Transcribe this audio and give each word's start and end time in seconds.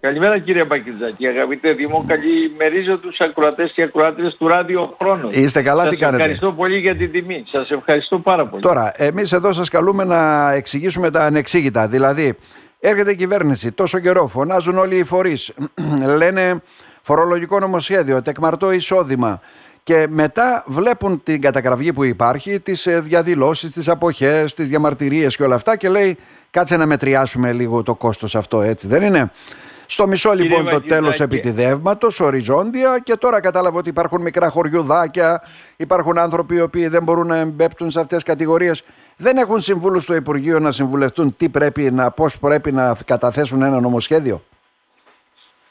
Καλημέρα 0.00 0.38
κύριε 0.38 0.64
Μπακιτζάκη. 0.64 1.26
Αγαπητέ 1.26 1.72
Δημό, 1.72 2.04
καλημερίζω 2.06 2.98
τους 2.98 3.20
ακροατές 3.20 3.72
και 3.72 3.82
ακροάτρες 3.82 4.36
του 4.36 4.48
Ράδιο 4.48 4.96
Χρόνος. 5.00 5.36
Είστε 5.36 5.62
καλά, 5.62 5.82
σας 5.82 5.90
τι 5.90 5.96
κάνετε; 5.96 6.22
ευχαριστώ 6.22 6.52
πολύ 6.52 6.78
για 6.78 6.96
την 6.96 7.12
τιμή. 7.12 7.44
Σας 7.48 7.70
ευχαριστώ 7.70 8.18
πάρα 8.18 8.46
πολύ. 8.46 8.62
Τώρα, 8.62 8.92
εμείς 8.96 9.32
εδώ 9.32 9.52
σας 9.52 9.68
καλούμε 9.68 10.04
να 10.04 10.52
εξηγήσουμε 10.52 11.10
τα 11.10 11.24
ανεξήγητα. 11.24 11.88
Δηλαδή, 11.88 12.38
έρχεται 12.80 13.10
η 13.10 13.16
κυβέρνηση 13.16 13.72
τόσο 13.72 13.98
καιρό, 13.98 14.26
φωνάζουν 14.26 14.78
όλοι 14.78 14.96
οι 14.96 15.04
φορείς, 15.04 15.52
λένε 16.16 16.62
φορολογικό 17.02 17.58
νομοσχέδιο, 17.58 18.22
τεκμαρτό 18.22 18.72
εισόδημα. 18.72 19.40
Και 19.82 20.06
μετά 20.08 20.64
βλέπουν 20.66 21.22
την 21.22 21.40
κατακραυγή 21.40 21.92
που 21.92 22.04
υπάρχει, 22.04 22.60
τις 22.60 22.86
ε, 22.86 23.00
διαδηλώσεις, 23.00 23.72
τις 23.72 23.88
αποχές, 23.88 24.54
τις 24.54 24.68
διαμαρτυρίες 24.68 25.36
και 25.36 25.42
όλα 25.42 25.54
αυτά 25.54 25.76
και 25.76 25.88
λέει 25.88 26.18
κάτσε 26.50 26.76
να 26.76 26.86
μετριάσουμε 26.86 27.52
λίγο 27.52 27.82
το 27.82 27.94
κόστος 27.94 28.34
αυτό 28.36 28.62
έτσι 28.62 28.86
δεν 28.86 29.02
είναι. 29.02 29.30
Στο 29.86 30.06
μισό 30.06 30.30
Κύριε 30.30 30.42
λοιπόν 30.42 30.58
το 30.58 30.64
Βαγγελάκη. 30.64 30.88
τέλος 30.88 31.20
επιτιδεύματος, 31.20 32.20
οριζόντια 32.20 32.98
και 33.04 33.16
τώρα 33.16 33.40
κατάλαβα 33.40 33.78
ότι 33.78 33.88
υπάρχουν 33.88 34.22
μικρά 34.22 34.48
χωριουδάκια, 34.48 35.42
υπάρχουν 35.76 36.18
άνθρωποι 36.18 36.54
οι 36.54 36.60
οποίοι 36.60 36.88
δεν 36.88 37.02
μπορούν 37.02 37.26
να 37.26 37.36
εμπέπτουν 37.36 37.90
σε 37.90 38.00
αυτές 38.00 38.16
τις 38.16 38.26
κατηγορίες. 38.26 38.82
Δεν 39.16 39.36
έχουν 39.36 39.60
συμβούλους 39.60 40.02
στο 40.02 40.14
Υπουργείο 40.14 40.58
να 40.58 40.72
συμβουλευτούν 40.72 41.36
τι 41.36 41.48
πρέπει 41.48 41.90
να, 41.90 42.10
πώς 42.10 42.38
πρέπει 42.38 42.72
να 42.72 42.96
καταθέσουν 43.04 43.62
ένα 43.62 43.80
νομοσχέδιο; 43.80 44.42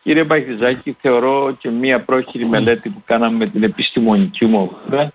Κύριε 0.04 0.24
Μπακιτζάκη, 0.24 0.98
θεωρώ 1.02 1.56
και 1.60 1.70
μία 1.70 2.02
πρόχειρη 2.02 2.46
μελέτη 2.46 2.90
που 2.90 3.02
κάναμε 3.06 3.38
με 3.38 3.50
την 3.50 3.64
επιστημονική 3.64 4.46
μου 4.46 4.78
ομάδα 4.86 5.12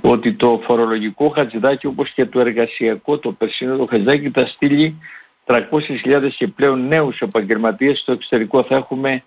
ότι 0.00 0.32
το 0.32 0.60
φορολογικό 0.64 1.28
χατζηδάκι 1.28 1.86
όπως 1.86 2.10
και 2.10 2.26
το 2.26 2.40
εργασιακό, 2.40 3.18
το 3.18 3.32
περσινό 3.32 3.76
το 3.76 3.86
χατζηδάκι 3.86 4.30
θα 4.30 4.46
στείλει 4.46 4.96
300.000 5.52 6.28
και 6.36 6.46
πλέον 6.48 6.86
νέους 6.88 7.18
επαγγελματίες 7.20 7.98
στο 7.98 8.12
εξωτερικό. 8.12 8.62
Θα 8.62 8.76
έχουμε 8.76 9.22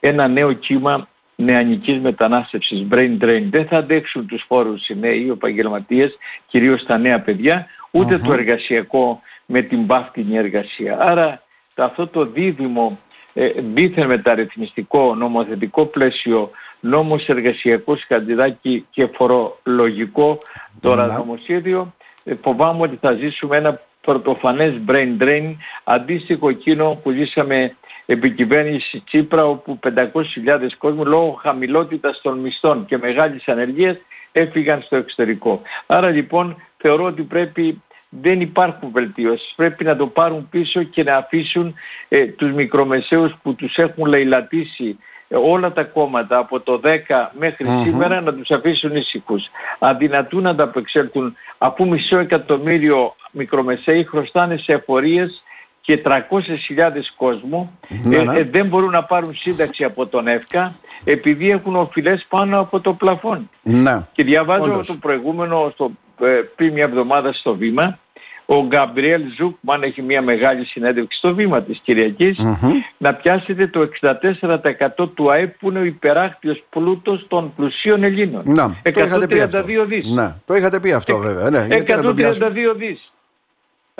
ένα 0.00 0.28
νέο 0.28 0.52
κύμα 0.52 1.08
νεανικής 1.36 1.98
μετανάστευσης, 2.00 2.86
brain 2.90 3.18
drain. 3.20 3.42
Δεν 3.50 3.66
θα 3.66 3.76
αντέξουν 3.76 4.26
τους 4.26 4.44
φόρους 4.46 4.88
οι 4.88 4.96
νέοι 4.98 5.20
οι 5.24 5.28
επαγγελματίες, 5.30 6.16
κυρίως 6.46 6.84
τα 6.84 6.98
νέα 6.98 7.20
παιδιά, 7.20 7.66
ούτε 7.90 8.18
το 8.18 8.32
εργασιακό 8.32 9.20
με 9.46 9.62
την 9.62 9.82
μπάφτινη 9.84 10.36
εργασία. 10.36 10.96
Άρα 11.00 11.42
το- 11.74 11.84
αυτό 11.84 12.06
το 12.06 12.24
δίδυμο 12.26 12.98
ε, 13.34 13.48
δίθεν 13.74 14.06
μεταρρυθμιστικό 14.06 15.14
νομοθετικό 15.14 15.86
πλαίσιο 15.86 16.50
νόμος 16.80 17.26
εργασιακός 17.28 18.06
καντιδάκι 18.06 18.86
και 18.90 19.08
φορολογικό 19.14 20.38
τώρα 20.80 21.06
Ναι. 21.06 21.12
νομοσχέδιο 21.12 21.94
ε, 22.24 22.34
φοβάμαι 22.42 22.82
ότι 22.82 22.98
θα 23.00 23.12
ζήσουμε 23.12 23.56
ένα 23.56 23.80
πρωτοφανές 24.00 24.74
brain 24.88 25.22
drain 25.22 25.54
αντίστοιχο 25.84 26.48
εκείνο 26.48 27.00
που 27.02 27.10
ζήσαμε 27.10 27.76
επί 28.06 28.30
κυβέρνηση 28.30 29.02
Τσίπρα 29.06 29.46
όπου 29.46 29.78
500.000 29.82 30.10
κόσμου 30.78 31.06
λόγω 31.06 31.38
χαμηλότητας 31.42 32.20
των 32.22 32.38
μισθών 32.38 32.86
και 32.86 32.98
μεγάλης 32.98 33.48
ανεργίας 33.48 33.96
έφυγαν 34.32 34.82
στο 34.82 34.96
εξωτερικό. 34.96 35.62
Άρα 35.86 36.10
λοιπόν 36.10 36.62
θεωρώ 36.76 37.04
ότι 37.04 37.22
πρέπει 37.22 37.82
δεν 38.10 38.40
υπάρχουν 38.40 38.90
βελτιώσεις. 38.92 39.52
Πρέπει 39.56 39.84
να 39.84 39.96
το 39.96 40.06
πάρουν 40.06 40.48
πίσω 40.48 40.82
και 40.82 41.02
να 41.02 41.16
αφήσουν 41.16 41.74
ε, 42.08 42.26
τους 42.26 42.52
μικρομεσαίους 42.52 43.32
που 43.42 43.54
τους 43.54 43.76
έχουν 43.76 44.06
λαιλατήσει 44.06 44.98
ε, 45.28 45.36
όλα 45.36 45.72
τα 45.72 45.84
κόμματα 45.84 46.38
από 46.38 46.60
το 46.60 46.80
10 46.84 46.96
μέχρι 47.32 47.66
σήμερα 47.82 48.20
να 48.20 48.34
τους 48.34 48.50
αφήσουν 48.50 48.96
ήσυχους. 48.96 49.50
Αδυνατούν 49.78 50.42
να 50.42 50.50
ανταπεξέλθουν 50.50 51.36
αφού 51.58 51.88
μισό 51.88 52.18
εκατομμύριο 52.18 53.14
μικρομεσαίοι 53.30 54.04
χρωστάνε 54.04 54.56
σε 54.56 54.72
εφορίες 54.72 55.42
και 55.80 56.02
300.000 56.04 56.18
κόσμου 57.16 57.78
Ναι, 58.04 58.16
ε, 58.16 58.22
ναι. 58.22 58.38
ε, 58.38 58.44
δεν 58.44 58.66
μπορούν 58.66 58.90
να 58.90 59.04
πάρουν 59.04 59.34
σύνταξη 59.34 59.84
από 59.84 60.06
τον 60.06 60.26
ΕΦΚΑ 60.26 60.74
επειδή 61.04 61.50
έχουν 61.50 61.76
οφειλές 61.76 62.26
πάνω 62.28 62.60
από 62.60 62.80
το 62.80 62.92
πλαφόν. 62.92 63.50
Ναι. 63.62 64.06
Και 64.12 64.24
διαβάζω 64.24 64.72
Όντως. 64.72 64.86
το 64.86 64.94
προηγούμενο 64.94 65.70
στο, 65.72 65.90
ε, 66.20 66.40
πριν 66.56 66.72
μια 66.72 66.84
εβδομάδα 66.84 67.32
στο 67.32 67.56
Βήμα 67.56 67.98
ο 68.52 68.66
Γκαμπριέλ 68.66 69.22
Ζουκμαν 69.36 69.82
έχει 69.82 70.02
μια 70.02 70.22
μεγάλη 70.22 70.64
συνέντευξη 70.64 71.18
στο 71.18 71.34
Βήμα 71.34 71.62
της 71.62 71.80
Κυριακής 71.82 72.38
να 72.98 73.14
πιάσετε 73.14 73.66
το 73.66 73.80
64% 73.80 75.08
του 75.14 75.30
ΑΕΠ 75.30 75.58
που 75.58 75.68
είναι 75.70 75.78
ο 75.78 75.84
υπεράκτιος 75.84 76.64
πλούτος 76.70 77.26
των 77.28 77.52
πλουσίων 77.56 78.02
Ελλήνων. 78.02 78.42
Να, 78.44 78.76
το 78.92 79.00
είχατε 79.00 79.26
πει 79.26 79.40
αυτό. 79.40 79.58
132 79.58 79.84
δις. 79.86 80.06
Ναι, 80.06 80.34
το 80.46 80.54
είχατε 80.54 80.80
πει 80.80 80.92
αυτό 80.92 81.18
βέβαια. 81.18 81.50
Ναι, 81.50 81.66
γιατί 81.66 81.92
να 81.92 82.02
το 82.02 82.08
132 82.08 82.14
πιάσουμε. 82.14 82.50
δις. 82.76 83.12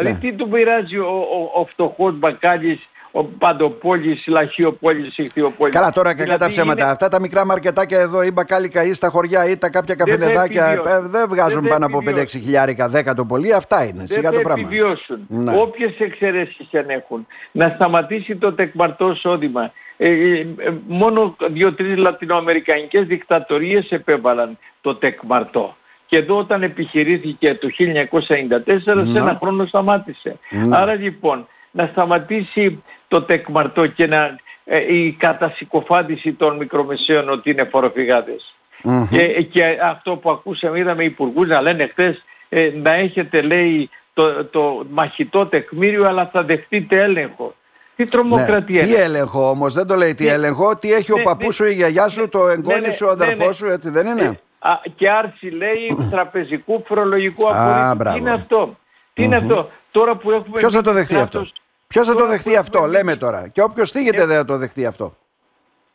Δηλαδή 0.02 0.26
Ναι. 0.26 0.30
τι 0.30 0.36
του 0.36 0.48
πειράζει 0.48 0.96
ο, 0.98 1.06
ο, 1.08 1.60
ο 1.60 1.64
φτωχός 1.66 2.18
μπακάλης, 2.18 2.88
ο 3.12 3.24
παντοπόλης, 3.24 4.26
λαχιοπόλης, 4.26 5.18
ηχθιοπόλης. 5.18 5.74
Καλά, 5.74 5.92
τώρα 5.92 6.10
κακά 6.14 6.24
τα 6.24 6.32
Δηλαδή 6.34 6.50
ψέματα. 6.50 6.82
είναι- 6.82 6.90
Αυτά 6.92 7.08
τα 7.08 7.20
μικρά 7.20 7.46
μαρκετάκια 7.46 8.00
εδώ, 8.00 8.22
ή 8.22 8.30
μπακάλικα 8.30 8.84
ή 8.84 8.94
στα 8.94 9.08
χωριά 9.08 9.48
ή 9.50 9.56
τα 9.56 9.68
κάποια 9.68 9.94
Δεν 9.94 10.06
θα 10.06 10.16
καφενεδάκια 10.18 10.66
επιβιώσουν. 10.66 11.04
ε, 11.04 11.08
δεν 11.08 11.28
βγάζουν 11.28 11.60
Δεν 11.60 11.70
θα 11.72 11.78
πάνω 11.78 11.86
από 11.86 11.98
5-6 11.98 12.08
επιβιώσουν. 12.10 12.40
χιλιάρικα, 12.40 12.88
10 12.88 13.14
το 13.14 13.24
πολύ. 13.24 13.52
Αυτά 13.52 13.84
είναι. 13.84 13.92
δεν 13.98 14.06
Σιγά 14.06 14.30
θα 14.30 14.34
το 14.36 14.40
πράγμα. 14.42 14.62
επιβιώσουν. 14.66 15.18
Ναι. 15.28 15.56
Όποιες 15.56 15.94
εξαιρέσεις 15.98 16.74
αν 16.74 16.88
έχουν. 16.90 17.26
Να 17.52 17.68
σταματήσει 17.74 18.36
το 18.36 18.52
τεκμαρτό 18.52 19.10
εισόδημα. 19.10 19.72
Ε, 19.96 20.08
ε, 20.10 20.38
ε, 20.40 20.46
μόνο 20.86 21.36
δύο-τρεις 21.50 21.96
λατινοαμερικανικές 21.96 23.06
δικτατορίες 23.06 23.90
επέβαλαν 23.90 24.58
το 24.80 24.94
τεκμαρτό. 24.94 25.76
Και 26.10 26.16
εδώ 26.16 26.36
όταν 26.36 26.62
επιχειρήθηκε 26.62 27.54
το 27.54 27.68
1994 27.78 29.10
σε 29.12 29.18
ένα 29.18 29.38
χρόνο 29.42 29.66
σταμάτησε. 29.66 30.38
Ναι. 30.50 30.76
Άρα 30.76 30.94
λοιπόν 30.94 31.46
να 31.70 31.86
σταματήσει 31.92 32.82
το 33.08 33.22
τεκμαρτό 33.22 33.86
και 33.86 34.06
να, 34.06 34.36
ε, 34.64 34.94
η 34.94 35.12
κατασυκοφάντηση 35.12 36.32
των 36.32 36.56
μικρομεσαίων 36.56 37.28
ότι 37.28 37.50
είναι 37.50 37.64
φοροφυγάδες. 37.64 38.54
Μμμ. 38.82 39.08
Και, 39.08 39.42
και 39.42 39.78
αυτό 39.82 40.16
που 40.16 40.30
ακούσαμε, 40.30 40.78
είδαμε 40.78 41.04
υπουργούς 41.04 41.48
να 41.48 41.60
λένε 41.60 41.86
χθες 41.86 42.24
ε, 42.48 42.70
να 42.82 42.92
έχετε 42.92 43.40
λέει 43.40 43.90
το, 44.12 44.44
το 44.44 44.86
μαχητό 44.90 45.46
τεκμήριο 45.46 46.08
αλλά 46.08 46.30
θα 46.32 46.42
δεχτείτε 46.42 47.02
έλεγχο. 47.02 47.54
Τι 47.96 48.04
τρομοκρατία 48.04 48.80
Ναι. 48.80 48.86
Τι 48.86 48.92
είναι; 48.92 49.02
έλεγχο 49.02 49.48
όμως, 49.48 49.74
δεν 49.74 49.86
το 49.86 49.94
λέει 49.94 50.14
τι 50.14 50.24
Ναι. 50.24 50.30
έλεγχο, 50.30 50.76
τι 50.76 50.92
έχει 50.92 51.12
ο 51.12 51.16
Ναι, 51.16 51.22
παππούς 51.22 51.60
ναι. 51.60 51.66
σου, 51.66 51.72
η 51.72 51.74
γιαγιά 51.74 52.08
σου, 52.08 52.28
το 52.28 52.48
εγγόνι 52.48 52.80
ναι, 52.80 52.90
σου, 52.90 53.06
ο 53.10 53.14
ναι, 53.14 53.24
αδερφός 53.24 53.46
ναι. 53.46 53.52
σου, 53.52 53.66
έτσι 53.66 53.90
δεν 53.90 54.06
είναι; 54.06 54.40
Ε, 54.64 54.68
α, 54.68 54.80
και 54.96 55.10
άρση 55.10 55.46
λέει 55.46 55.96
τραπεζικού 56.10 56.82
φορολογικού 56.86 57.48
Α, 57.48 57.50
απορρίτου. 57.52 57.96
μπράβο. 57.96 58.14
Τι 58.16 58.20
είναι 58.20 58.32
αυτό; 58.32 58.76
Τι 59.12 59.22
είναι 59.22 59.36
αυτό; 59.36 59.70
Τώρα 59.90 60.16
που 60.16 60.30
έχουμε... 60.30 60.58
Ποιος 60.58 60.72
θα 60.74 60.82
το 60.82 60.90
μπει 60.90 60.96
δεχτεί 60.96 61.14
κράτος- 61.14 61.42
αυτό; 61.42 61.54
Ποιος 61.86 62.06
θα 62.06 62.12
το 62.12 62.18
τώρα 62.18 62.30
δεχτεί 62.30 62.50
που 62.52 62.58
αυτό, 62.58 62.78
έχουμε 62.78 62.96
λέμε 62.96 63.10
μπει- 63.12 63.20
τώρα. 63.20 63.48
Και 63.48 63.62
όποιος 63.62 63.90
θίγεται 63.90 64.26
δεν 64.26 64.36
θα 64.36 64.44
το 64.44 64.56
δεχτεί 64.56 64.86
αυτό. 64.86 65.16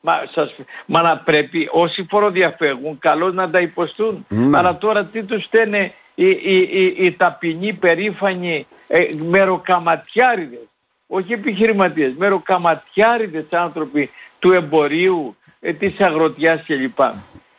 Μα, 0.02 0.14
σας, 0.32 0.56
μα 0.86 1.02
να 1.02 1.18
πρέπει 1.18 1.70
όσοι 1.72 2.06
φοροδιαφεύγουν 2.10 3.00
καλώς 3.00 3.34
να 3.34 3.50
τα 3.50 3.60
υποστούν. 3.60 4.26
Ναι. 4.30 4.58
Αλλά 4.58 4.78
τώρα 4.78 5.06
τι 5.06 5.24
τους 5.24 5.44
στέλνε 5.44 5.94
οι, 6.16 6.30
οι, 6.30 6.58
οι, 6.72 6.96
οι 7.06 7.12
ταπεινοί, 7.12 7.74
περήφανοι 7.74 8.68
ε, 8.88 9.08
μεροκαματιάριδες. 9.30 10.60
Όχι 11.08 11.34
επιχειρηματίες, 11.34 12.14
μεροκαματιάριδες 12.18 13.46
άνθρωποι 13.52 14.10
του 14.40 14.52
εμπορίου, 14.52 15.36
ε, 15.60 15.74
της 15.74 16.00
αγροτιάς 16.00 16.64
κλπ. 16.66 17.00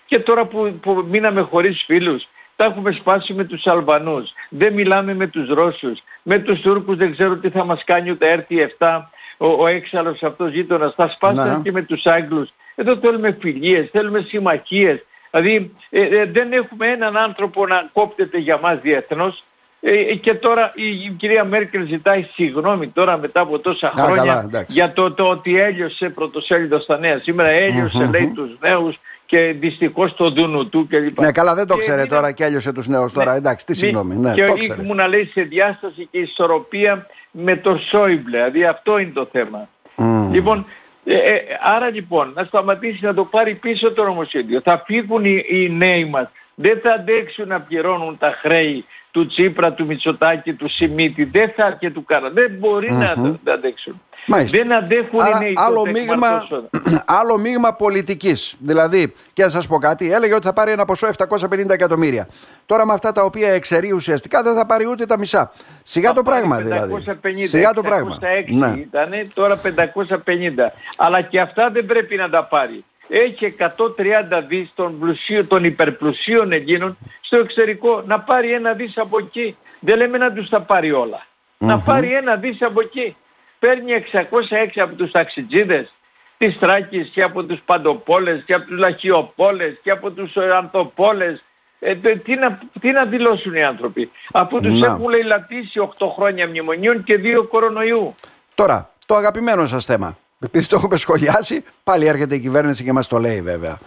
Και 0.06 0.19
τώρα 0.19 0.47
που, 0.47 0.78
που 0.83 1.06
μείναμε 1.09 1.41
χωρίς 1.41 1.83
φίλους, 1.87 2.28
τα 2.56 2.65
έχουμε 2.65 2.93
σπάσει 2.93 3.33
με 3.34 3.44
τους 3.44 3.67
Αλβανούς. 3.67 4.33
Δεν 4.49 4.72
μιλάμε 4.72 5.15
με 5.15 5.27
τους 5.27 5.49
Ρώσους. 5.49 6.03
Με 6.22 6.39
τους 6.39 6.61
Τούρκους 6.61 6.97
δεν 6.97 7.12
ξέρω 7.12 7.37
τι 7.37 7.50
θα 7.50 7.65
μας 7.65 7.84
κάνει 7.84 8.11
ούτε 8.11 8.31
έρθει 8.31 8.56
7 8.78 9.11
ο, 9.37 9.47
ο 9.47 9.66
έξαλλος 9.66 10.22
αυτός 10.22 10.53
γείτονας. 10.53 10.95
Θα 10.95 11.09
σπάσανε 11.09 11.56
Ναι. 11.56 11.62
και 11.62 11.72
με 11.72 11.83
τους 11.83 12.06
Άγγλους. 12.06 12.50
Εδώ 12.75 12.97
θέλουμε 12.97 13.37
φιλίες, 13.41 13.89
θέλουμε 13.93 14.21
συμμαχίες. 14.21 15.05
Δηλαδή 15.31 15.75
ε, 15.91 16.03
ε, 16.03 16.25
δεν 16.25 16.53
έχουμε 16.53 16.87
έναν 16.89 17.16
άνθρωπο 17.16 17.66
να 17.66 17.91
κόπτεται 17.93 18.39
για 18.39 18.59
μας 18.59 18.81
διεθνώς. 18.81 19.45
Ε, 19.89 20.15
και 20.15 20.35
τώρα 20.35 20.73
η, 20.75 20.89
η 20.89 21.15
κυρία 21.17 21.45
Μέρκελ 21.45 21.87
ζητάει 21.87 22.23
συγγνώμη 22.33 22.89
τώρα 22.89 23.19
μετά 23.19 23.41
από 23.41 23.59
τόσα 23.59 23.93
καλά, 23.97 24.07
χρόνια 24.09 24.43
εντάξει. 24.47 24.73
για 24.73 24.93
το, 24.93 25.13
το 25.13 25.29
ότι 25.29 25.59
έλειωσε 25.61 26.09
πρωτοσέλιδος 26.09 26.83
στα 26.83 26.99
νέα. 26.99 27.19
Σήμερα 27.22 27.49
έλειωσε 27.49 28.09
λέει 28.13 28.33
τους 28.34 28.51
νέους 28.60 28.97
και 29.27 29.55
δυστυχώς 29.59 30.15
το 30.15 30.31
δούνου 30.31 30.69
του 30.69 30.87
κλπ. 30.91 31.21
Ναι, 31.21 31.33
καλά, 31.33 31.55
δεν 31.55 31.66
το 31.66 31.75
Και 31.75 31.81
ξέρε 31.81 31.97
μήνα- 31.97 32.09
τώρα 32.09 32.33
και 32.33 32.45
έλειωσε 32.45 32.72
τους 32.72 32.87
νέους 32.89 33.13
τώρα. 33.13 33.33
Ναι. 33.33 33.37
Εντάξει, 33.39 33.66
τι 33.66 33.72
Μη- 33.72 33.78
συγγνώμη. 33.81 34.15
Ναι, 34.16 34.33
και 34.34 34.45
το 34.45 34.53
ο 34.53 34.57
ξέρε. 34.57 34.83
ήμουν 34.83 34.97
να 34.97 35.07
λέει 35.09 35.25
σε 35.25 35.43
διάσταση 35.43 36.09
και 36.10 36.19
ισορροπία 36.19 37.07
με 37.31 37.57
το 37.57 37.81
Σόιμπλε. 37.91 38.39
Δηλαδή 38.39 38.65
αυτό 38.65 38.99
είναι 38.99 39.13
το 39.15 39.28
θέμα. 39.33 39.69
Μμμ. 39.97 40.33
Λοιπόν, 40.33 40.66
ε, 41.05 41.15
ε, 41.15 41.41
άρα 41.63 41.91
λοιπόν 41.91 42.33
να 42.34 42.45
σταματήσει 42.45 43.05
να 43.05 43.15
το 43.15 43.25
πάρει 43.25 43.55
πίσω 43.55 43.93
το 43.93 44.05
νομοσχέδιο. 44.05 44.60
Θα 44.65 44.83
φύγουν 44.87 45.25
οι, 45.25 45.45
οι 45.49 45.69
νέοι 45.69 46.05
μας. 46.05 46.28
Δεν 46.55 46.81
θα 46.83 46.93
αντέξουν 46.93 47.49
να 47.49 47.60
πληρώνουν 47.60 48.19
τα 48.19 48.34
χρέη 48.41 48.84
του 49.16 49.27
Τσίπρα, 49.27 49.72
του 49.72 49.86
Μητσοτάκη, 49.86 50.53
του 50.53 50.68
Σιμίτη, 50.68 51.24
δεν 51.24 51.53
θα 51.57 51.77
και 51.78 51.91
του 51.91 52.04
Κάρα. 52.04 52.30
Δεν 52.30 52.51
μπορει 52.59 52.92
να 52.92 53.15
το 53.15 53.53
αντέξουν. 53.53 54.01
Μάλιστα. 54.27 54.59
Δεν 54.59 54.72
αντέχουν 54.72 55.21
Άρα, 55.21 55.36
οι 55.36 55.45
νέοι 55.45 55.53
άλλο, 55.57 55.74
τότε 55.77 55.91
μείγμα, 55.91 56.13
εκμαρτώσεων. 56.13 56.68
άλλο 57.21 57.39
μείγμα 57.39 57.74
πολιτικής. 57.74 58.57
Δηλαδή, 58.59 59.13
και 59.33 59.42
να 59.42 59.48
σας 59.48 59.66
πω 59.66 59.78
κάτι, 59.78 60.13
έλεγε 60.13 60.34
ότι 60.34 60.47
θα 60.47 60.53
πάρει 60.53 60.71
ένα 60.71 60.84
ποσό 60.84 61.09
750 61.28 61.68
εκατομμύρια. 61.68 62.28
Τώρα 62.66 62.86
με 62.86 62.92
αυτά 62.92 63.13
τα 63.13 63.22
οποία 63.22 63.51
εξαιρεί 63.53 63.92
ουσιαστικά 63.92 64.42
δεν 64.42 64.54
θα 64.54 64.66
πάρει 64.66 64.86
ούτε 64.86 65.07
τα 65.07 65.19
μισά. 65.19 65.53
Σιγά 65.83 66.12
το 66.12 66.15
Θα 66.15 66.22
πάρει 66.22 66.47
πράγμα 66.47 66.62
δηλαδή. 66.62 67.04
550, 67.22 67.48
Σιγά 67.48 67.72
το 67.72 67.83
πράγμα. 67.83 68.19
606 68.21 68.54
Ναι. 68.57 68.74
ήταν, 68.77 69.10
τώρα 69.34 69.60
550. 69.62 70.72
Αλλά 70.97 71.21
και 71.21 71.41
αυτά 71.41 71.71
δεν 71.71 71.86
πρέπει 71.86 72.16
να 72.16 72.30
τα 72.30 72.45
πάρει. 72.45 72.84
Έχει 73.09 73.55
130 73.59 74.43
δις 74.49 74.73
των, 74.75 74.99
πλουσίων, 74.99 75.47
των 75.47 75.65
υπερπλουσίων 75.65 76.53
εκείνων 76.53 76.99
στο 77.21 77.37
εξωτερικό. 77.37 78.03
Να 78.07 78.21
πάρει 78.21 78.53
ένα 78.53 78.73
δις 78.73 78.99
από 78.99 79.19
εκεί. 79.19 79.57
Δεν 79.81 79.97
λέμε 79.97 80.19
να 80.19 80.33
τους 80.33 80.49
τα 80.49 80.61
πάρει 80.61 80.93
όλα. 80.93 81.27
Να 81.59 81.79
πάρει 81.79 82.15
ένα 82.15 82.37
δις 82.37 82.63
από 82.63 82.81
εκεί. 82.81 83.17
Παίρνει 83.59 83.93
606 83.93 84.81
από 84.81 84.95
τους 84.95 85.11
ταξιτζίδες 85.11 85.93
της 86.39 86.59
Τράκης 86.59 87.09
και 87.09 87.23
από 87.23 87.45
τους 87.45 87.61
Παντοπόλες 87.65 88.43
και 88.47 88.55
από 88.55 88.67
τους 88.67 88.79
Λαχιοπόλες 88.79 89.79
και 89.83 89.91
από 89.91 90.11
τους 90.11 90.35
ε, 90.37 90.51
Ανθοπόλες. 90.57 91.45
Ε, 91.81 91.95
τε- 91.95 92.23
τι, 92.25 92.35
να, 92.35 92.59
τι 92.81 92.91
να 92.91 93.05
δηλώσουν 93.05 93.55
οι 93.55 93.65
άνθρωποι. 93.65 94.11
Αφού 94.33 94.61
τους 94.61 94.79
Να. 94.81 94.87
έχουν 94.87 95.09
λαιλατήσει 95.09 95.89
8 95.99 96.07
χρόνια 96.17 96.47
μνημονίων 96.47 97.03
και 97.05 97.21
2 97.23 97.47
κορονοϊού. 97.49 98.15
Τώρα, 98.55 98.91
το 99.07 99.15
αγαπημένο 99.15 99.67
σας 99.67 99.85
θέμα. 99.85 100.19
Επειδή 100.41 100.66
το 100.66 100.77
έχουμε 100.77 100.97
σχολιάσει, 100.97 101.65
πάλι 101.84 102.06
έρχεται 102.06 102.34
η 102.34 102.38
κυβέρνηση 102.41 102.84
και 102.84 102.92
μας 102.92 103.09
το 103.09 103.18
λέει 103.18 103.41
βέβαια. 103.42 103.78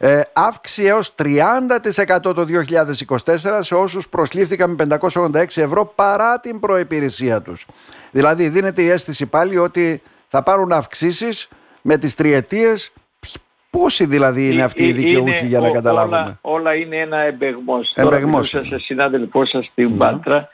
Ε, 0.00 0.20
αύξηση 0.32 0.84
έως 0.84 1.14
30% 1.14 2.34
το 2.34 2.44
2024 2.44 3.58
σε 3.60 3.74
όσους 3.74 4.08
προσλήφθηκαν 4.08 4.70
με 4.70 4.98
586 5.00 5.62
ευρώ 5.62 5.92
παρά 5.94 6.40
την 6.40 6.60
προϋπηρεσία 6.60 7.42
τους. 7.42 7.66
Δηλαδή 8.10 8.48
δίνεται 8.48 8.82
η 8.82 8.88
αίσθηση 8.88 9.26
πάλι 9.26 9.58
ότι 9.58 10.02
θα 10.28 10.42
πάρουν 10.42 10.72
αυξήσεις 10.72 11.48
με 11.82 11.98
τις 11.98 12.14
τριετίες. 12.14 12.92
Ποιοι- 13.20 13.32
Πόσοι 13.70 14.06
δηλαδή 14.06 14.48
είναι 14.50 14.62
αυτοί 14.62 14.84
οι 14.84 14.88
Ε, 14.88 14.92
δικαιούχοι 14.92 15.38
είναι 15.38 15.46
για 15.46 15.60
να 15.60 15.68
ο- 15.68 15.72
καταλάβουμε; 15.72 16.16
Όλα, 16.16 16.38
όλα 16.42 16.74
είναι 16.74 16.96
ένα 16.96 17.18
εμπεγμός. 17.18 17.92
Εμπεγμός 17.94 17.94
Τώρα 17.94 18.16
είναι. 18.18 18.26
μιλούσα 18.26 18.64
σε 18.64 18.78
συνάδελφό 18.78 19.46
σας 19.46 19.66
στην 19.66 19.96
Πάτρα. 19.96 20.48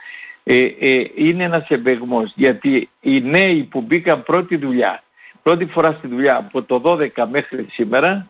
Ε, 0.45 0.65
ε, 0.65 1.11
είναι 1.15 1.45
ένας 1.45 1.69
εμπεγμός 1.69 2.33
γιατί 2.35 2.89
οι 3.01 3.21
νέοι 3.21 3.63
που 3.63 3.81
μπήκαν 3.81 4.23
πρώτη 4.23 4.57
δουλειά, 4.57 5.03
πρώτη 5.45 5.67
φορά 5.67 5.93
στη 5.99 6.07
δουλειά 6.07 6.37
από 6.37 6.63
το 6.63 6.81
12 6.85 7.09
μέχρι 7.31 7.67
σήμερα, 7.71 8.27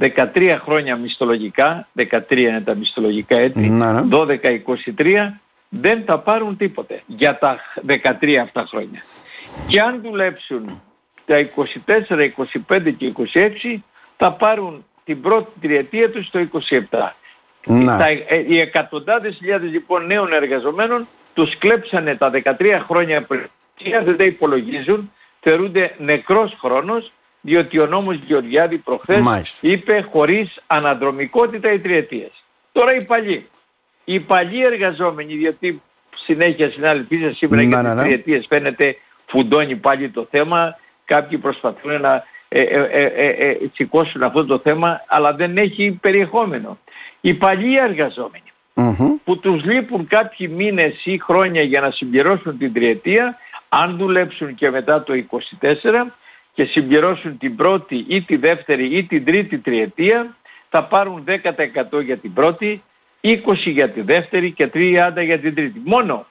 13 0.00 0.58
χρόνια 0.62 0.96
μισθολογικά, 0.96 1.88
13 1.96 2.20
είναι 2.30 2.60
τα 2.60 2.74
μισθολογικά 2.74 3.36
έτη, 3.36 3.68
Ναι, 3.68 3.92
ναι. 3.92 4.00
12-23, 4.96 5.40
δεν 5.68 6.02
θα 6.06 6.18
πάρουν 6.18 6.56
τίποτε 6.56 7.02
για 7.06 7.38
τα 7.38 7.60
13 7.86 8.36
αυτά 8.42 8.66
χρόνια. 8.68 9.02
Και 9.66 9.80
αν 9.80 10.00
δουλέψουν 10.02 10.82
τα 11.26 11.50
24, 11.86 12.30
25 12.68 12.94
και 12.96 13.12
26 13.34 13.82
θα 14.16 14.32
πάρουν 14.32 14.84
την 15.04 15.20
πρώτη 15.20 15.50
τριετία 15.60 16.10
τους 16.10 16.30
το 16.30 16.38
27. 16.38 17.14
Να. 17.66 17.98
Τα, 17.98 18.06
ε, 18.08 18.44
οι 18.48 18.60
εκατοντάδες 18.60 19.34
χιλιάδες 19.36 19.70
λοιπόν 19.70 20.06
νέων 20.06 20.32
εργαζομένων 20.32 21.06
τους 21.34 21.58
κλέψανε 21.58 22.14
τα 22.14 22.30
13 22.30 22.80
χρόνια 22.88 23.22
πριν. 23.22 23.48
Δεν 24.04 24.16
τα 24.16 24.24
υπολογίζουν, 24.24 25.12
θεωρούνται 25.48 25.94
νεκρός 25.98 26.56
χρόνος 26.60 27.12
διότι 27.40 27.78
ο 27.78 27.86
νόμος 27.86 28.16
Γεωργιάδη 28.26 28.76
προχθές 28.78 29.20
Μάλιστα. 29.20 29.68
είπε 29.68 30.06
χωρίς 30.12 30.58
αναδρομικότητα 30.66 31.72
οι 31.72 31.78
τριετίες. 31.78 32.44
Τώρα 32.72 32.94
οι 32.94 33.04
παλιοί. 33.04 33.46
Οι 34.04 34.20
παλιοί 34.20 34.62
εργαζόμενοι, 34.64 35.34
διότι 35.34 35.82
συνέχεια 36.24 36.70
συνάδελφοί 36.70 37.18
σας 37.22 37.36
σήμερα 37.36 37.62
Ναι, 37.62 37.68
για 37.68 37.82
ναι, 37.82 37.88
τις 37.88 37.96
ναι. 37.96 38.02
τριετίες 38.02 38.46
φαίνεται 38.48 38.96
φουντώνει 39.26 39.76
πάλι 39.76 40.10
το 40.10 40.26
θέμα, 40.30 40.78
κάποιοι 41.04 41.38
προσπαθούν 41.38 42.00
να 42.00 42.24
ε, 42.48 42.60
ε, 42.60 42.88
ε, 42.90 43.04
ε, 43.04 43.50
ε, 43.50 43.56
σηκώσουν 43.74 44.22
αυτό 44.22 44.44
το 44.44 44.58
θέμα, 44.58 45.04
αλλά 45.06 45.34
δεν 45.34 45.56
έχει 45.56 45.98
περιεχόμενο. 46.00 46.78
Οι 47.20 47.34
παλιοί 47.34 47.76
εργαζόμενοι 47.80 48.52
Μμμ. 48.74 49.14
που 49.24 49.38
τους 49.38 49.64
λείπουν 49.64 50.06
κάποιοι 50.06 50.50
μήνες 50.56 51.04
ή 51.04 51.18
χρόνια 51.18 51.62
για 51.62 51.80
να 51.80 51.90
συμπληρώσουν 51.90 52.58
την 52.58 52.72
τριετία, 52.72 53.38
αν 53.68 53.96
δουλέψουν 53.96 54.54
και 54.54 54.70
μετά 54.70 55.02
το 55.02 55.12
24 55.60 56.06
και 56.52 56.64
συμπληρώσουν 56.64 57.38
την 57.38 57.56
πρώτη 57.56 58.04
ή 58.08 58.22
τη 58.22 58.36
δεύτερη 58.36 58.96
ή 58.96 59.04
την 59.04 59.24
τρίτη 59.24 59.58
τριετία, 59.58 60.36
θα 60.70 60.84
πάρουν 60.84 61.24
10% 61.26 62.00
για 62.04 62.16
την 62.16 62.32
πρώτη, 62.32 62.82
20% 63.20 63.70
για 63.70 63.90
τη 63.90 64.00
δεύτερη 64.00 64.50
και 64.52 64.66
30% 64.74 65.22
για 65.24 65.38
την 65.40 65.54
τρίτη. 65.54 65.80
Μόνο. 65.84 66.26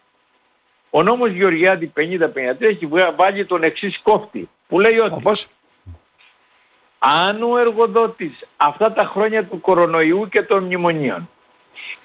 Ο 0.90 1.04
νόμος 1.04 1.30
Γεωργιάδη 1.32 1.92
50-53 1.96 2.68
έχει 2.68 2.86
βγα- 2.86 3.16
βάλει 3.16 3.46
τον 3.46 3.64
εξής 3.64 4.00
κόφτη, 4.04 4.50
που 4.68 4.80
λέει 4.80 4.98
ότι 5.00 5.14
Όπως; 5.18 5.48
αν 7.00 7.44
ο 7.44 7.58
εργοδότης 7.58 8.46
αυτά 8.58 8.94
τα 8.94 9.04
χρόνια 9.06 9.44
του 9.46 9.62
κορονοϊού 9.62 10.28
και 10.32 10.42
των 10.42 10.64
μνημονίων 10.64 11.30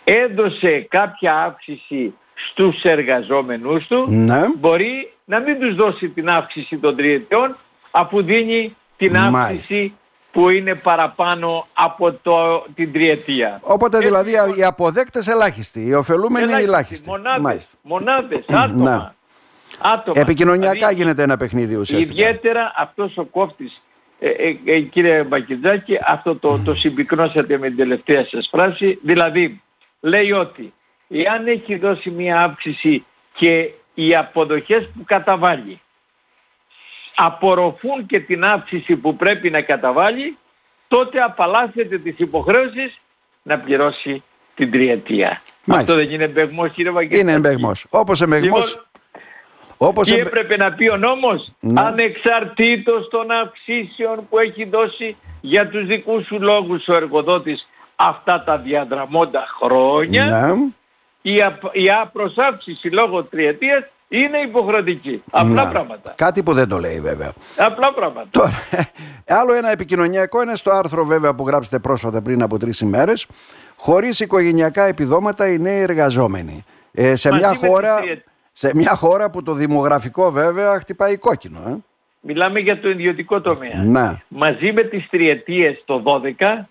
έδωσε 0.05 0.81
κάποια 0.81 1.43
αύξηση 1.43 2.15
στους 2.35 2.83
εργαζόμενους 2.83 3.87
του, 3.87 4.07
Ναι. 4.11 4.41
μπορεί 4.59 5.13
να 5.31 5.41
μην 5.41 5.59
τους 5.61 5.75
δώσει 5.75 6.09
την 6.09 6.29
αύξηση 6.29 6.79
των 6.79 6.97
τριετιών 6.97 7.57
αφού 7.91 8.23
δίνει 8.23 8.77
την 8.97 9.13
Μάλιστα. 9.13 9.39
αύξηση 9.39 9.95
που 10.33 10.49
είναι 10.49 10.75
παραπάνω 10.75 11.67
από 11.73 12.13
το, 12.13 12.65
την 12.75 12.93
τριετία. 12.93 13.61
Οπότε 13.63 13.97
Έτσι, 13.97 14.09
δηλαδή 14.09 14.31
λοιπόν, 14.31 14.55
οι 14.59 14.65
αποδέκτες 14.65 15.29
ελάχιστοι, 15.29 15.87
οι 15.87 15.95
ωφελούμενοι 15.95 16.45
ελάχιστοι, 16.45 16.69
ελάχιστοι. 16.69 17.09
Μονάδες, 17.09 17.43
Μάλιστα. 17.43 17.77
μονάδες, 17.83 18.45
άτομα. 18.49 18.91
Να. 18.91 19.15
άτομα. 19.91 20.21
Επικοινωνιακά 20.21 20.73
Δηλαδή, 20.73 20.95
γίνεται 20.95 21.23
ένα 21.23 21.37
παιχνίδι 21.37 21.75
ουσιαστικά. 21.75 22.13
Ιδιαίτερα 22.13 22.73
αυτός 22.77 23.17
ο 23.17 23.25
κόφτης, 23.25 23.83
ε, 24.19 24.29
ε, 24.29 24.59
ε, 24.65 24.81
κύριε 24.81 25.23
Μπακιτζάκη, 25.23 25.99
αυτό 26.07 26.37
το, 26.37 26.59
το 26.65 26.75
συμπυκνώσατε 26.75 27.59
με 27.59 27.67
την 27.69 27.77
τελευταία 27.77 28.27
σας 28.27 28.49
φράση, 28.51 28.99
δηλαδή 29.03 29.63
λέει 30.01 30.33
ότι 30.33 30.73
εάν 31.09 31.47
έχει 31.47 31.77
δώσει 31.77 32.11
μια 32.11 32.43
αύξηση 32.43 33.05
και 33.35 33.71
οι 33.95 34.17
αποδοχές 34.17 34.89
που 34.97 35.05
καταβάλει 35.05 35.81
απορροφούν 37.15 38.07
και 38.07 38.21
την 38.21 38.45
αύξηση 38.45 38.97
που 38.97 39.17
πρέπει 39.17 39.51
να 39.51 39.63
καταβάλει, 39.63 40.37
τότε 40.89 41.21
απαλλάσσεται 41.21 41.99
τις 41.99 42.15
υποχρέωσεις 42.19 43.01
να 43.43 43.59
πληρώσει 43.59 44.23
την 44.55 44.71
τριετία. 44.71 45.43
Μάλιστα. 45.65 45.93
Αυτό 45.93 46.05
δεν 46.05 46.15
είναι 46.15 46.25
εμπεγμός 46.25 46.71
κύριε 46.73 46.91
Βαγγέλη. 46.91 47.21
Είναι 47.21 47.33
εμπεγμός. 47.33 47.87
Όπως 47.91 48.21
εμπεγμός... 48.21 48.69
Λοιπόν, 48.69 48.85
όπως 49.77 50.09
τι 50.09 50.15
εμπε- 50.15 50.27
έπρεπε 50.27 50.57
να 50.57 50.73
πει 50.73 50.89
ο 50.89 50.97
νόμος, 50.97 51.53
Ναι. 51.61 51.81
ανεξαρτήτως 51.81 53.09
των 53.09 53.31
αυξήσεων 53.31 54.29
που 54.29 54.39
έχει 54.39 54.65
δώσει 54.65 55.17
για 55.41 55.69
τους 55.69 55.87
δικούς 55.87 56.27
σου 56.27 56.41
λόγους 56.41 56.89
ο 56.89 56.95
εργοδότης 56.95 57.69
αυτά 57.97 58.43
τα 58.45 58.59
διαδραμόντα 58.59 59.45
χρόνια, 59.61 60.25
Ναι. 60.25 60.55
Η, 61.23 61.43
απ- 61.43 61.77
η 61.77 61.91
απροσάψηση 61.91 62.89
λόγω 62.89 63.25
τριετίας 63.25 63.85
είναι 64.09 64.39
υποχρεωτική. 64.39 65.23
Απλά 65.31 65.65
Να. 65.65 65.71
πράγματα. 65.71 66.13
Κάτι 66.17 66.43
που 66.43 66.53
δεν 66.53 66.69
το 66.69 66.79
λέει 66.79 67.01
βέβαια. 67.01 67.33
Απλά 67.57 67.93
πράγματα. 67.93 68.27
Τώρα, 68.31 68.53
άλλο 69.41 69.55
ένα 69.55 69.71
επικοινωνιακό 69.71 70.43
είναι 70.43 70.57
στο 70.57 70.71
άρθρο 70.71 71.05
βέβαια 71.05 71.35
που 71.35 71.47
γράψετε 71.47 71.79
πρόσφατα 71.79 72.23
πριν 72.23 72.43
από 72.43 72.59
τρεις 72.59 72.81
ημέρες. 72.81 73.27
Χωρίς 73.77 74.21
οικογενειακά 74.21 74.85
επιδόματα 74.85 75.49
οι 75.49 75.59
νέοι 75.59 75.81
εργαζόμενοι. 75.81 76.65
Ε, 76.93 77.17
σε, 77.17 77.29
Μαζί 77.31 77.41
μια 77.43 77.51
με 77.53 77.57
τις 77.59 77.69
χώρα, 77.69 78.01
τριετ- 78.01 78.27
σε 78.53 78.71
μια 78.75 78.95
χώρα 78.95 79.31
που 79.31 79.43
το 79.43 79.53
δημογραφικό 79.53 80.31
βέβαια 80.31 80.79
χτυπάει 80.79 81.17
κόκκινο. 81.17 81.59
Ε. 81.69 81.75
Μιλάμε 82.21 82.59
για 82.61 82.81
το 82.81 82.89
ιδιωτικό 82.89 83.41
τομέα. 83.41 83.83
Να. 83.85 84.21
Μαζί 84.29 84.73
με 84.73 84.83
τις 84.83 85.09
τριετίες 85.11 85.83
το 85.85 86.03
12 86.05 86.69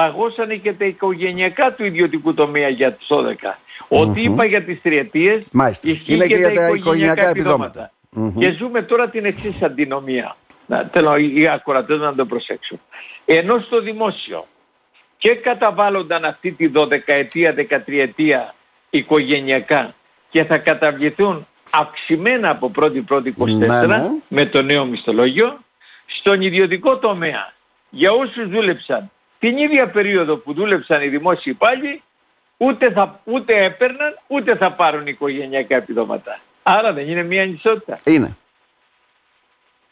παγώσανε 0.00 0.56
και 0.56 0.72
τα 0.72 0.84
οικογενειακά 0.84 1.72
του 1.74 1.84
ιδιωτικού 1.84 2.34
τομέα 2.34 2.68
για 2.68 2.92
τους 2.92 3.06
12. 3.10 3.58
Ό,τι 3.88 4.22
είπα 4.22 4.44
για 4.44 4.62
τις 4.64 4.82
τριετίες 4.82 5.42
Μάλιστα. 5.52 5.88
ισχύει 5.90 6.12
Είναι 6.12 6.26
και, 6.26 6.32
και 6.34 6.38
για 6.38 6.48
τα 6.48 6.54
τα 6.54 6.60
οικογενειακά 6.66 6.80
οικογενειακά 6.80 7.28
επιδόματα. 7.28 7.90
επιδόματα. 8.12 8.40
Και 8.40 8.56
ζούμε 8.58 8.82
τώρα 8.82 9.08
την 9.10 9.24
εξής 9.24 9.62
αντινομία. 9.62 10.36
Να, 10.66 10.90
θέλω 10.92 11.16
οι 11.16 11.48
ακροατές 11.48 11.98
να 11.98 12.14
το 12.14 12.26
προσέξουν. 12.26 12.80
Ενώ 13.24 13.58
στο 13.58 13.80
δημόσιο 13.80 14.46
και 15.18 15.34
καταβάλλονταν 15.34 16.24
αυτή 16.24 16.52
τη 16.52 16.70
12ετία, 16.74 17.54
13ετία 17.54 18.54
οικογενειακά 18.90 19.94
και 20.30 20.44
θα 20.44 20.58
καταβληθούν 20.58 21.46
αυξημένα 21.70 22.50
από 22.50 22.70
1η 22.80 23.04
πρώτη 23.06 23.34
24 23.38 23.46
Ναι, 23.48 23.86
ναι. 23.86 24.02
με 24.28 24.46
το 24.46 24.62
νέο 24.62 24.84
μισθολόγιο, 24.84 25.58
στον 26.18 26.40
ιδιωτικό 26.40 26.98
τομέα 26.98 27.52
για 27.90 28.12
όσους 28.12 28.48
δούλεψαν 28.48 29.10
την 29.38 29.56
ίδια 29.56 29.88
περίοδο 29.88 30.36
που 30.36 30.54
δούλεψαν 30.54 31.02
οι 31.02 31.08
δημόσιοι 31.08 31.52
υπάλληλοι 31.54 32.02
ούτε, 32.56 32.92
θα, 32.92 33.20
ούτε 33.24 33.64
έπαιρναν 33.64 34.18
ούτε 34.26 34.56
θα 34.56 34.72
πάρουν 34.72 35.06
οικογενειακά 35.06 35.76
επιδόματα. 35.76 36.40
Άρα 36.62 36.92
δεν 36.92 37.08
είναι 37.08 37.22
μια 37.22 37.42
ανισότητα. 37.42 37.96
Είναι. 38.04 38.36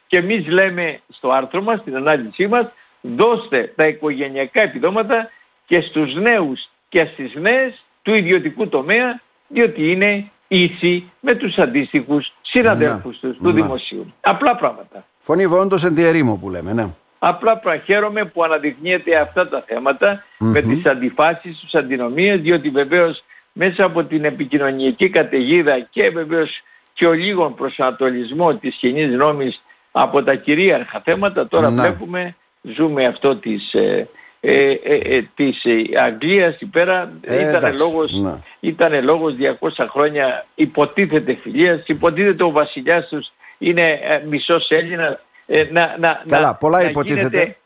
Και 0.07 0.17
εμείς 0.17 0.47
λέμε 0.47 1.01
στο 1.09 1.31
άρθρο 1.31 1.63
μας, 1.63 1.81
στην 1.81 1.97
ανάλυση 1.97 2.47
μας, 2.47 2.67
δώστε 3.01 3.73
τα 3.77 3.87
οικογενειακά 3.87 4.61
επιδόματα 4.61 5.31
και 5.67 5.81
στους 5.81 6.15
νέους 6.15 6.69
και 6.89 7.05
στις 7.13 7.35
νέες 7.35 7.85
του 8.03 8.15
ιδιωτικού 8.15 8.69
τομέα 8.69 9.21
διότι 9.49 9.91
είναι 9.91 10.31
ίση 10.49 11.11
με 11.21 11.35
τους 11.35 11.59
αντίστοιχους 11.59 12.33
συναδέλφους 12.43 13.19
τους 13.19 13.37
του 13.37 13.53
δημοσίου. 13.53 14.15
Απλά 14.21 14.57
πράγματα. 14.57 15.05
Φωνή 15.19 15.47
βόντος 15.47 15.85
εν 15.85 15.97
ερήμο 15.99 16.37
που 16.37 16.51
λέμε, 16.51 16.73
ναι. 16.73 16.87
Απλά 17.27 17.61
χαίρομαι 17.85 18.25
που 18.25 18.45
αναδεικνύεται 18.45 19.17
αυτά 19.17 19.49
τα 19.49 19.65
θεματα 19.67 20.25
με 20.39 20.63
τις 20.63 20.87
αντιφάσεις, 20.87 21.61
τις 21.61 21.75
αντινομίες, 21.75 22.41
διότι 22.41 22.69
βεβαίως 22.71 23.25
μέσα 23.53 23.85
από 23.85 24.05
την 24.05 24.25
επικοινωνιακή 24.25 25.09
καταιγίδα 25.09 25.81
και 25.81 26.11
βεβαίως 26.11 26.63
και 26.93 27.07
ο 27.07 27.13
λίγων 27.13 27.55
προσανατολισμό 27.55 28.55
της 28.55 28.75
κοινής 28.75 29.17
νόμης 29.17 29.63
από 29.93 30.23
τα 30.23 30.35
κυρίαρχα 30.35 31.01
θέματα, 31.01 31.49
τώρα 31.49 31.71
ναι. 31.71 31.81
βλέπουμε, 31.81 32.37
ζούμε 32.63 33.07
αυτό 33.07 33.37
της, 33.37 33.73
ε, 33.73 34.09
ε, 34.41 34.71
ε, 34.71 35.17
ε 35.17 35.29
της 35.35 35.63
Αγγλίας 36.05 36.55
εκεί 36.55 36.67
πέρα, 36.67 37.13
ήταν, 37.23 37.77
λόγος, 37.77 38.13
ναι. 38.13 38.35
ήταν 38.61 39.05
λόγος 39.05 39.35
200 39.61 39.87
χρόνια 39.89 40.47
υποτίθεται 40.55 41.39
φιλίας, 41.43 41.83
υποτίθεται 41.87 42.43
ο 42.43 42.51
βασιλιάς 42.51 43.09
τους 43.09 43.33
είναι 43.59 43.99
μισός 44.29 44.71
Έλληνας, 44.71 45.19
να, 45.47 45.97
να, 45.99 46.23
Καλά, 46.29 46.47
να, 46.47 46.55
πολλά 46.55 46.89
υποτίθεται. 46.89 47.39
Γίνεται, 47.39 47.57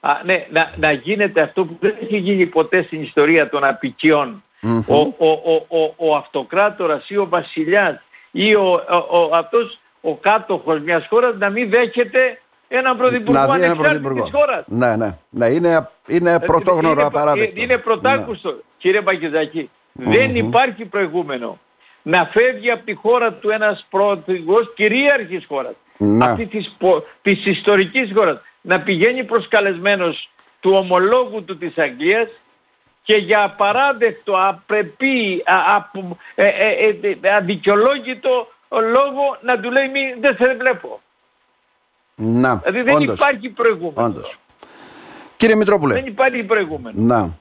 α, 0.00 0.12
ναι, 0.24 0.46
να, 0.50 0.72
να 0.76 0.92
γίνεται 0.92 1.40
αυτό 1.40 1.64
που 1.64 1.76
δεν 1.80 1.96
έχει 2.00 2.16
γίνει 2.16 2.46
ποτέ 2.46 2.82
στην 2.82 3.02
ιστορία 3.02 3.48
των 3.48 3.64
απικιων 3.64 4.42
ο, 4.86 4.96
ο, 4.96 5.16
ο, 5.18 5.78
ο, 5.78 5.94
ο 5.96 6.16
αυτοκράτορας 6.16 7.08
ή 7.08 7.16
ο 7.16 7.28
βασιλιάς 7.28 8.00
ή 8.30 8.54
ο, 8.54 8.72
ο, 9.10 9.36
αυτός 9.36 9.78
ο 10.00 10.16
κάτοχος 10.16 10.80
μιας 10.80 11.06
χώρας 11.08 11.34
να 11.38 11.50
μην 11.50 11.70
δέχεται 11.70 12.38
έναν 12.68 12.96
πρωθυπουργό 12.96 13.40
ανεξάρτητης 13.50 14.30
χώρας. 14.32 14.64
Ναι, 14.66 14.96
ναι, 14.96 15.18
ναι, 15.30 15.46
είναι, 15.46 15.88
είναι 16.06 16.32
ε, 16.32 16.38
πρωτόγνωρο 16.38 16.92
είναι, 16.92 17.02
απαράδεκτο. 17.02 17.60
Είναι 17.60 17.78
πρωτάκουστο, 17.78 18.50
ναι. 18.50 18.56
κύριε 18.78 19.00
Πακεζάκη. 19.00 19.70
Δεν 19.92 20.36
υπάρχει 20.36 20.84
προηγούμενο 20.84 21.58
να 22.02 22.30
φεύγει 22.32 22.70
από 22.70 22.84
τη 22.84 22.94
χώρα 22.94 23.32
του 23.32 23.50
ένας 23.50 23.86
πρωθυπουργός 23.90 24.72
κυρίαρχης 24.74 25.44
χώρας. 25.46 25.74
Ναι. 25.96 26.24
Αυτή 26.24 26.46
της, 26.46 26.76
της 27.22 27.46
ιστορικής 27.46 28.12
χώρας. 28.14 28.40
Να 28.60 28.80
πηγαίνει 28.80 29.24
προσκαλεσμένος 29.24 30.30
του 30.60 30.70
ομολόγου 30.70 31.44
του 31.44 31.58
της 31.58 31.78
Αγγλίας 31.78 32.28
και 33.02 33.14
για 33.14 33.42
απαράδεκτο, 33.42 34.34
απρεπή, 34.36 35.42
α, 35.44 35.90
ε, 36.34 36.46
ε, 36.46 36.98
ε, 37.20 37.34
αδικαιολόγητο 37.34 38.48
λόγο 38.68 39.38
να 39.40 39.60
του 39.60 39.70
λέει 39.70 39.88
μη, 39.88 40.14
δεν 40.20 40.36
σε 40.36 40.54
βλέπω. 40.54 41.00
Να, 42.14 42.54
δηλαδή 42.56 42.82
δεν 42.82 42.94
όντως, 42.94 43.14
υπάρχει 43.20 43.48
προηγούμενος. 43.48 44.04
Όντως. 44.04 44.38
Κύριε 45.36 45.54
Μητρόπουλε. 45.54 45.94
Δεν 45.94 46.06
υπάρχει 46.06 46.44
προηγούμενος. 46.44 47.02
Να. 47.04 47.38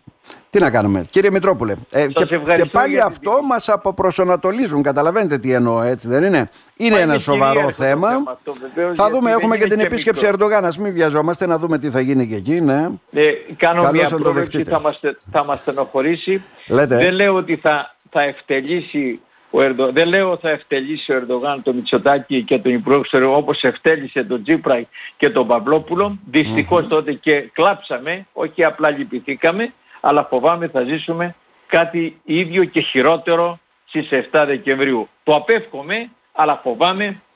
Τι 0.53 0.59
να 0.59 0.71
κάνουμε. 0.71 1.05
Κύριε 1.09 1.29
Μητρόπουλε, 1.29 1.73
ε, 1.91 2.07
και, 2.07 2.25
και, 2.25 2.65
πάλι 2.71 2.99
αυτό 2.99 3.35
την... 3.35 3.45
μας 3.45 3.69
αποπροσωνατολίζουν. 3.69 4.83
Καταλαβαίνετε 4.83 5.37
τι 5.37 5.51
εννοώ, 5.51 5.81
έτσι 5.81 6.07
δεν 6.07 6.23
είναι; 6.23 6.49
Είναι 6.77 6.99
ένα 6.99 7.17
σοβαρό 7.17 7.71
θέμα. 7.71 8.07
αυτό, 8.27 8.53
βεβαίως, 8.61 8.95
θα 8.95 9.09
δούμε, 9.09 9.31
έχουμε 9.31 9.57
και 9.57 9.67
την 9.67 9.77
και 9.77 9.85
επίσκεψη 9.85 10.25
Ερντογάν. 10.25 10.65
Ας 10.65 10.77
μην 10.77 10.93
βιαζόμαστε 10.93 11.45
να 11.45 11.57
δούμε 11.57 11.77
τι 11.77 11.89
θα 11.89 11.99
γίνει 11.99 12.27
και 12.27 12.35
εκεί. 12.35 12.61
Ναι. 12.61 12.89
Ε, 13.11 13.31
κάνω 13.57 13.83
Καλώς 13.83 14.11
μια 14.11 14.19
πρόβλεψη, 14.19 14.63
θα 14.63 14.79
μας, 14.79 14.99
θα 15.31 15.43
μας 15.43 15.59
στενοχωρήσει. 15.59 16.43
Λέτε. 16.67 16.95
Δεν 16.95 17.13
λέω 17.13 17.35
ότι 17.35 17.55
θα, 17.55 17.95
θα 18.09 18.21
ευτελήσει 18.21 19.19
ο 19.49 19.61
Ερντο... 19.61 19.91
Δεν 19.91 20.07
λέω 20.07 20.37
θα 20.37 20.49
ευτελήσει 20.49 21.11
ο 21.11 21.15
Ερντογάν 21.15 21.63
το 21.63 21.73
Μητσοτάκη 21.73 22.43
και 22.43 22.59
τον 22.59 22.73
Υπουργό 22.73 23.35
όπως 23.35 23.61
ευτέλησε 23.63 24.23
τον 24.23 24.43
Τζίπρα 24.43 24.85
και 25.17 25.29
τον 25.29 25.47
Παυλόπουλο. 25.47 26.17
Δυστυχώς 26.25 26.87
τότε 26.87 27.13
και 27.13 27.49
κλάψαμε, 27.53 28.27
όχι 28.33 28.63
απλά 28.63 28.89
λυπηθήκαμε, 28.89 29.73
αλλά 30.05 30.23
φοβάμαι 30.29 30.67
θα 30.67 30.83
ζήσουμε 30.83 31.35
κάτι 31.67 32.19
ίδιο 32.23 32.63
και 32.63 32.81
χειρότερο 32.81 33.59
στις 33.85 34.09
7 34.31 34.43
Δεκεμβρίου. 34.47 35.07
Το 35.23 35.35
απέφχομαι, 35.35 36.09
αλλά 36.31 36.61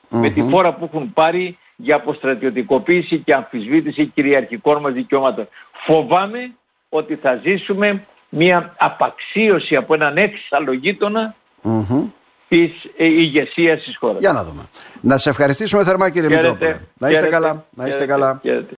με 0.08 0.30
τη 0.30 0.42
φόρα 0.50 0.74
που 0.74 0.84
έχουν 0.84 1.12
πάρει 1.12 1.58
για 1.76 1.96
αποστρατιωτικοποίηση 1.96 3.18
και 3.18 3.34
αμφισβήτηση 3.34 4.06
κυριαρχικών 4.06 4.80
μας 4.80 4.92
δικαιώματων. 4.92 5.48
Φοβάμαι 5.86 6.54
ότι 6.88 7.16
θα 7.16 7.40
ζήσουμε 7.44 8.04
μια 8.28 8.74
απαξίωση 8.78 9.76
από 9.76 9.94
έναν 9.94 10.16
έξαλλο 10.16 10.72
γείτονα 10.72 11.34
mm-hmm. 11.64 12.02
της 12.48 12.70
ε, 12.96 13.04
ηγεσίας 13.04 13.82
της 13.82 13.96
χώρας. 13.96 14.20
Για 14.20 14.32
να 14.32 14.44
δούμε. 14.44 14.68
Να 15.00 15.16
σε 15.16 15.28
ευχαριστήσουμε 15.28 15.84
θερμά 15.84 16.10
κύριε 16.10 16.36
Μητρόπουλε. 16.36 16.80
Να 16.98 17.10
είστε 17.10 17.26
καλά. 17.26 17.64
Να 17.70 17.86
είστε 17.86 18.06
καλά. 18.06 18.40